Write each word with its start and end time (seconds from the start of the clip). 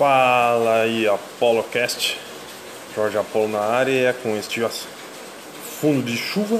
Fala 0.00 0.80
aí, 0.80 1.06
ApoloCast. 1.06 2.18
Jorge 2.96 3.18
Apolo 3.18 3.48
na 3.48 3.60
área 3.60 4.08
é 4.08 4.12
com 4.14 4.34
este 4.34 4.66
fundo 5.78 6.02
de 6.02 6.16
chuva 6.16 6.58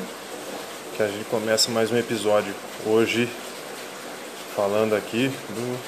que 0.94 1.02
a 1.02 1.08
gente 1.08 1.24
começa 1.24 1.70
mais 1.70 1.90
um 1.90 1.96
episódio. 1.96 2.54
Hoje 2.84 3.26
falando 4.54 4.94
aqui 4.94 5.28
do 5.48 5.80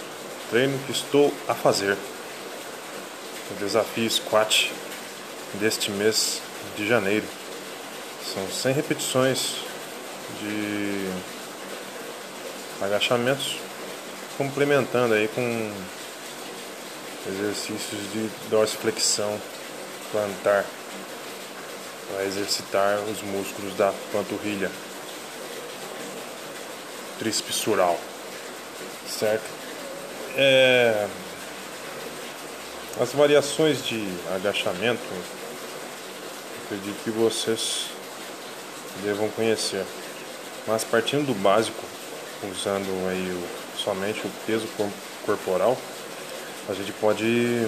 treino 0.49 0.79
que 0.87 0.93
estou 0.93 1.30
a 1.46 1.53
fazer. 1.53 1.99
O 3.51 3.55
desafio 3.59 4.11
Squat 4.11 4.73
deste 5.61 5.91
mês 5.91 6.41
de 6.75 6.89
janeiro. 6.89 7.27
São 8.32 8.48
100 8.48 8.73
repetições 8.73 9.57
de 10.41 11.07
agachamentos, 12.80 13.59
complementando 14.39 15.13
aí 15.13 15.29
com 15.29 15.71
exercícios 17.29 18.00
de 18.12 18.29
dorsiflexão 18.49 19.40
plantar 20.11 20.64
para 22.08 22.25
exercitar 22.25 22.99
os 23.00 23.22
músculos 23.22 23.75
da 23.76 23.93
panturrilha 24.13 24.71
tríceps 27.18 27.64
certo? 29.08 29.44
É, 30.36 31.07
as 33.00 33.12
variações 33.12 33.84
de 33.84 34.06
agachamento, 34.34 35.00
acredito 36.64 37.05
que 37.05 37.11
vocês 37.11 37.86
devam 39.05 39.28
conhecer, 39.30 39.84
mas 40.66 40.83
partindo 40.83 41.27
do 41.27 41.34
básico, 41.34 41.83
usando 42.50 43.08
aí 43.08 43.30
o, 43.30 43.78
somente 43.78 44.27
o 44.27 44.30
peso 44.44 44.66
corporal, 45.25 45.78
a 46.68 46.74
gente 46.74 46.92
pode 46.92 47.66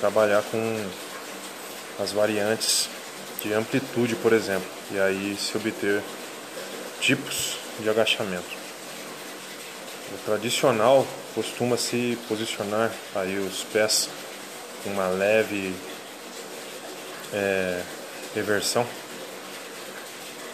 trabalhar 0.00 0.42
com 0.42 0.90
as 2.02 2.12
variantes 2.12 2.88
de 3.42 3.52
amplitude, 3.52 4.16
por 4.16 4.32
exemplo, 4.32 4.68
e 4.90 4.98
aí 4.98 5.36
se 5.36 5.56
obter 5.56 6.02
tipos 7.00 7.56
de 7.78 7.88
agachamento. 7.88 8.60
O 10.12 10.18
tradicional 10.24 11.06
costuma 11.34 11.76
se 11.76 12.18
posicionar 12.28 12.90
aí 13.14 13.38
os 13.38 13.62
pés 13.64 14.08
com 14.82 14.90
uma 14.90 15.08
leve 15.08 15.72
é, 17.32 17.82
reversão, 18.34 18.86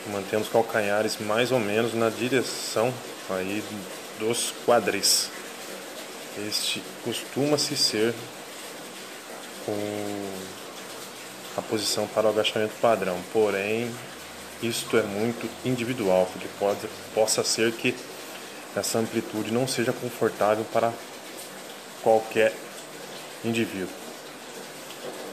mantendo 0.09 0.43
os 0.43 0.49
calcanhares 0.49 1.17
mais 1.19 1.51
ou 1.51 1.59
menos 1.59 1.95
na 1.95 2.11
direção 2.11 2.93
aí 3.31 3.65
dos 4.19 4.53
quadris. 4.67 5.31
Este 6.39 6.83
costuma-se 7.03 7.77
ser 7.77 8.15
o, 9.67 10.33
a 11.57 11.63
posição 11.63 12.07
para 12.09 12.27
o 12.27 12.31
agachamento 12.31 12.75
padrão, 12.81 13.19
porém 13.33 13.91
isto 14.63 14.97
é 14.97 15.03
muito 15.03 15.49
individual, 15.65 16.29
porque 16.33 16.49
pode, 16.59 16.89
possa 17.15 17.43
ser 17.43 17.73
que 17.73 17.95
essa 18.75 18.99
amplitude 18.99 19.51
não 19.51 19.67
seja 19.67 19.93
confortável 19.93 20.65
para 20.73 20.93
qualquer 22.03 22.53
indivíduo, 23.43 23.89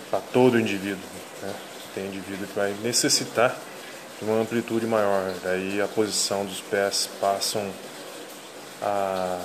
para 0.10 0.22
todo 0.32 0.60
indivíduo. 0.60 1.04
Né? 1.42 1.54
Tem 1.94 2.06
indivíduo 2.06 2.48
que 2.48 2.56
vai 2.56 2.74
necessitar 2.82 3.56
de 4.20 4.26
uma 4.26 4.40
amplitude 4.40 4.86
maior, 4.86 5.34
daí 5.44 5.82
a 5.82 5.88
posição 5.88 6.46
dos 6.46 6.62
pés 6.62 7.10
passam 7.20 7.70
a 8.82 9.42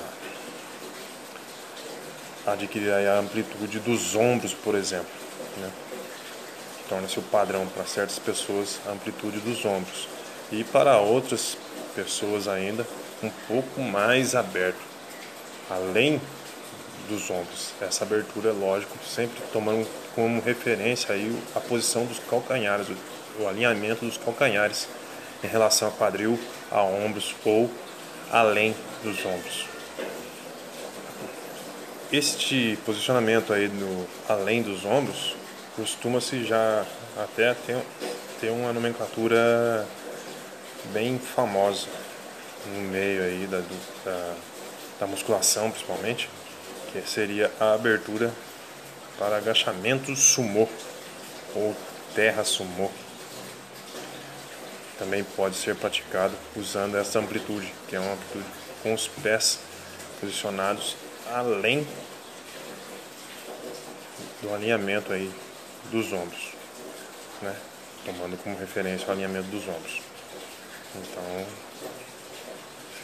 adquirir 2.53 2.93
a 2.93 3.19
amplitude 3.19 3.79
dos 3.81 4.15
ombros, 4.15 4.55
por 4.55 4.75
exemplo. 4.75 5.07
Né? 5.59 5.71
Torna-se 6.89 7.19
o 7.19 7.23
padrão 7.23 7.67
para 7.67 7.85
certas 7.85 8.19
pessoas 8.19 8.81
a 8.87 8.93
amplitude 8.93 9.41
dos 9.41 9.65
ombros. 9.65 10.09
E 10.51 10.65
para 10.65 10.99
outras 10.99 11.57
pessoas 11.95 12.49
ainda, 12.49 12.87
um 13.23 13.31
pouco 13.47 13.81
mais 13.81 14.35
aberto, 14.35 14.81
além 15.69 16.21
dos 17.09 17.31
ombros. 17.31 17.73
Essa 17.81 18.05
abertura, 18.05 18.53
lógico, 18.53 18.97
sempre 19.05 19.41
tomando 19.53 19.87
como 20.15 20.41
referência 20.41 21.15
aí 21.15 21.37
a 21.55 21.61
posição 21.61 22.05
dos 22.05 22.19
calcanhares, 22.19 22.87
o 23.39 23.47
alinhamento 23.47 24.05
dos 24.05 24.17
calcanhares 24.17 24.89
em 25.43 25.47
relação 25.47 25.89
a 25.89 25.91
quadril, 25.93 26.39
a 26.71 26.83
ombros 26.83 27.35
ou 27.45 27.71
além 28.31 28.75
dos 29.03 29.25
ombros. 29.25 29.78
Este 32.11 32.79
posicionamento 32.87 33.53
aí 33.53 33.69
no 33.69 34.09
além 34.27 34.63
dos 34.63 34.83
ombros 34.87 35.37
costuma-se 35.77 36.43
já 36.43 36.87
até 37.19 37.53
ter, 37.53 37.77
ter 38.41 38.51
uma 38.51 38.73
nomenclatura 38.73 39.87
bem 40.91 41.19
famosa 41.19 41.87
no 42.67 42.81
meio 42.89 43.23
aí 43.23 43.47
da, 43.47 43.61
da, 44.07 44.35
da 45.01 45.07
musculação 45.07 45.71
principalmente, 45.71 46.31
que 46.91 47.03
seria 47.03 47.53
a 47.61 47.75
abertura 47.75 48.33
para 49.19 49.37
agachamento 49.37 50.17
sumô 50.17 50.67
ou 51.55 51.77
terra 52.15 52.43
sumô. 52.43 52.91
Também 54.99 55.23
pode 55.23 55.57
ser 55.57 55.77
praticado 55.77 56.33
usando 56.57 56.97
essa 56.97 57.19
amplitude, 57.19 57.71
que 57.87 57.97
é 57.97 58.01
uma 58.01 58.15
amplitude 58.15 58.47
com 58.83 58.95
os 58.95 59.07
pés 59.09 59.59
posicionados 60.23 60.97
além 61.33 61.87
do 64.43 64.55
alinhamento 64.55 65.13
aí 65.13 65.31
dos 65.91 66.13
ombros, 66.13 66.53
né? 67.43 67.55
Tomando 68.05 68.37
como 68.43 68.57
referência 68.57 69.09
o 69.09 69.11
alinhamento 69.11 69.49
dos 69.49 69.67
ombros. 69.69 70.01
Então, 70.95 71.47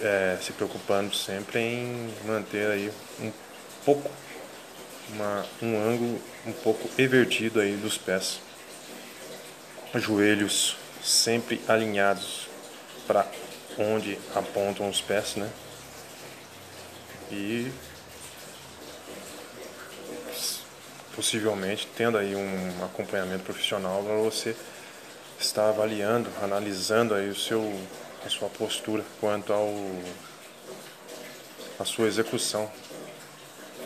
é, 0.00 0.38
se 0.40 0.52
preocupando 0.52 1.14
sempre 1.14 1.60
em 1.60 2.14
manter 2.24 2.70
aí 2.70 2.92
um 3.20 3.32
pouco, 3.84 4.10
uma, 5.10 5.46
um 5.60 5.78
ângulo 5.78 6.20
um 6.46 6.52
pouco 6.52 6.88
invertido 6.98 7.60
aí 7.60 7.76
dos 7.76 7.98
pés. 7.98 8.40
Joelhos 9.94 10.76
sempre 11.02 11.60
alinhados 11.68 12.48
para 13.06 13.26
onde 13.78 14.18
apontam 14.34 14.88
os 14.88 15.00
pés, 15.00 15.36
né? 15.36 15.50
E 17.30 17.70
possivelmente 21.14 21.88
tendo 21.96 22.18
aí 22.18 22.34
um 22.34 22.84
acompanhamento 22.84 23.44
profissional 23.44 24.02
para 24.02 24.14
você 24.16 24.56
estar 25.38 25.68
avaliando, 25.68 26.28
analisando 26.42 27.14
aí 27.14 27.28
o 27.28 27.36
seu 27.36 27.62
a 28.24 28.28
sua 28.28 28.48
postura 28.48 29.04
quanto 29.20 29.52
ao 29.52 29.72
a 31.78 31.84
sua 31.84 32.06
execução 32.06 32.70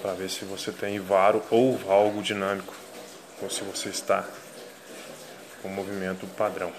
para 0.00 0.12
ver 0.14 0.30
se 0.30 0.44
você 0.44 0.70
tem 0.70 1.00
varo 1.00 1.42
ou 1.50 1.76
valgo 1.76 2.22
dinâmico 2.22 2.74
ou 3.42 3.50
se 3.50 3.62
você 3.62 3.88
está 3.88 4.24
com 5.62 5.68
movimento 5.68 6.26
padrão. 6.36 6.72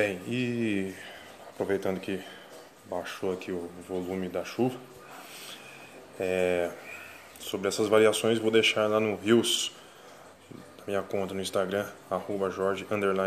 Bem, 0.00 0.18
e 0.26 0.94
aproveitando 1.50 2.00
que 2.00 2.24
baixou 2.86 3.34
aqui 3.34 3.52
o 3.52 3.70
volume 3.86 4.30
da 4.30 4.42
chuva, 4.42 4.74
é, 6.18 6.70
sobre 7.38 7.68
essas 7.68 7.86
variações 7.86 8.38
vou 8.38 8.50
deixar 8.50 8.86
lá 8.86 8.98
no 8.98 9.14
Rios, 9.16 9.72
da 10.78 10.84
minha 10.86 11.02
conta 11.02 11.34
no 11.34 11.42
Instagram, 11.42 11.86
arroba 12.10 12.48
Jorge 12.48 12.86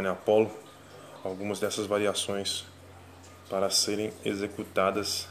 Apolo, 0.09 0.51
algumas 1.23 1.59
dessas 1.59 1.85
variações 1.85 2.65
para 3.51 3.69
serem 3.69 4.11
executadas 4.25 5.27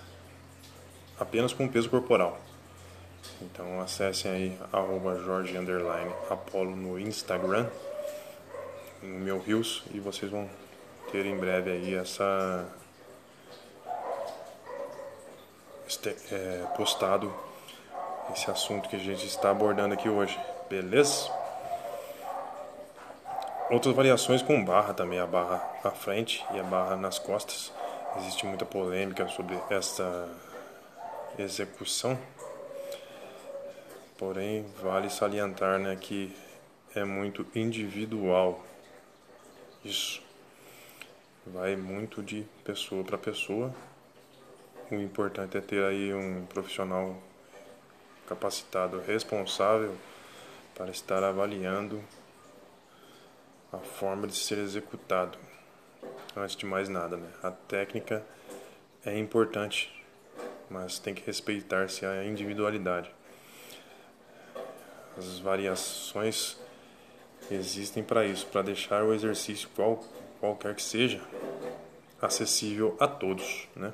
apenas 1.19 1.53
com 1.53 1.67
peso 1.67 1.91
corporal. 1.91 2.41
Então 3.41 3.81
acessem 3.81 4.31
aí 4.31 4.59
arroba 4.73 5.17
Jorge 5.17 5.57
Apolo 6.31 6.77
no 6.77 7.01
Instagram, 7.01 7.67
no 9.03 9.19
meu 9.19 9.41
Rios, 9.41 9.83
e 9.93 9.99
vocês 9.99 10.31
vão 10.31 10.49
ter 11.13 11.27
em 11.27 11.37
breve 11.37 11.71
aí 11.71 11.95
essa 11.95 12.67
este, 15.87 16.09
é, 16.33 16.67
postado 16.75 17.31
esse 18.33 18.51
assunto 18.51 18.89
que 18.89 18.97
a 18.97 18.99
gente 18.99 19.27
está 19.27 19.51
abordando 19.51 19.93
aqui 19.93 20.09
hoje, 20.09 20.41
beleza? 20.71 21.31
Outras 23.71 23.95
variações 23.95 24.41
com 24.41 24.65
barra 24.65 24.95
também, 24.95 25.19
a 25.19 25.27
barra 25.27 25.63
à 25.85 25.91
frente 25.91 26.43
e 26.55 26.59
a 26.59 26.63
barra 26.63 26.97
nas 26.97 27.19
costas. 27.19 27.71
Existe 28.17 28.47
muita 28.47 28.65
polêmica 28.65 29.29
sobre 29.29 29.59
esta 29.69 30.29
execução, 31.39 32.19
porém 34.17 34.65
vale 34.83 35.11
salientar 35.11 35.79
né, 35.79 35.95
que 35.95 36.35
é 36.95 37.05
muito 37.05 37.47
individual 37.55 38.63
isso. 39.85 40.32
Vai 41.47 41.77
muito 41.77 42.23
de 42.23 42.47
pessoa 42.65 43.05
para 43.05 43.19
pessoa. 43.19 43.75
O 44.91 44.95
importante 44.97 45.57
é 45.57 45.61
ter 45.61 45.85
aí 45.85 46.13
um 46.13 46.47
profissional 46.47 47.17
capacitado, 48.27 49.01
responsável 49.01 49.95
para 50.75 50.91
estar 50.91 51.23
avaliando 51.23 52.03
a 53.73 53.79
forma 53.79 54.27
de 54.27 54.37
ser 54.37 54.59
executado. 54.59 55.39
Antes 56.37 56.57
de 56.57 56.67
mais 56.67 56.89
nada, 56.89 57.17
né? 57.17 57.31
A 57.43 57.51
técnica 57.51 58.25
é 59.05 59.19
importante, 59.19 59.93
mas 60.71 60.99
tem 60.99 61.15
que 61.15 61.25
respeitar-se 61.25 62.07
a 62.07 62.25
individualidade. 62.25 63.11
As 65.17 65.39
variações 65.39 66.59
existem 67.51 68.03
para 68.03 68.25
isso, 68.25 68.47
para 68.47 68.63
deixar 68.63 69.05
o 69.05 69.13
exercício 69.13 69.69
qual, 69.75 70.03
qualquer 70.43 70.75
que 70.75 70.83
seja 70.83 71.21
acessível 72.21 72.97
a 72.99 73.07
todos, 73.07 73.69
né? 73.77 73.93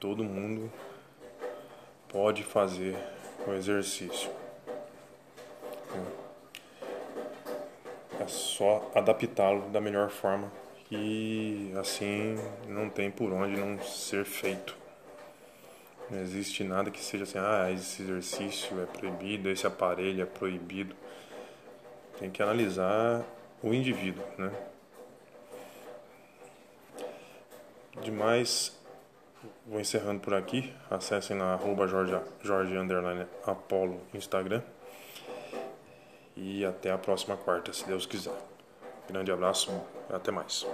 Todo 0.00 0.24
mundo 0.24 0.68
pode 2.08 2.42
fazer 2.42 2.98
o 3.46 3.52
exercício. 3.52 4.28
É 8.18 8.26
só 8.26 8.90
adaptá-lo 8.96 9.68
da 9.68 9.80
melhor 9.80 10.10
forma 10.10 10.50
e 10.90 11.72
assim 11.78 12.34
não 12.66 12.90
tem 12.90 13.12
por 13.12 13.32
onde 13.32 13.60
não 13.60 13.80
ser 13.80 14.24
feito. 14.24 14.76
Não 16.10 16.18
existe 16.18 16.64
nada 16.64 16.90
que 16.90 16.98
seja 16.98 17.22
assim, 17.22 17.38
ah, 17.38 17.70
esse 17.70 18.02
exercício 18.02 18.82
é 18.82 18.86
proibido, 18.86 19.48
esse 19.48 19.68
aparelho 19.68 20.20
é 20.20 20.26
proibido. 20.26 20.96
Tem 22.18 22.28
que 22.28 22.42
analisar 22.42 23.24
o 23.62 23.72
indivíduo, 23.74 24.24
né? 24.38 24.52
Demais, 28.02 28.78
vou 29.66 29.80
encerrando 29.80 30.20
por 30.20 30.34
aqui. 30.34 30.72
Acessem 30.90 31.36
na 31.36 31.52
arroba 31.52 31.86
Jorge, 31.86 32.18
Jorge 32.42 32.74
Apolo 33.46 34.00
Instagram. 34.14 34.62
E 36.36 36.64
até 36.64 36.90
a 36.90 36.98
próxima 36.98 37.36
quarta, 37.36 37.72
se 37.72 37.86
Deus 37.86 38.06
quiser. 38.06 38.36
Grande 39.08 39.30
abraço, 39.30 39.70
até 40.08 40.30
mais. 40.30 40.66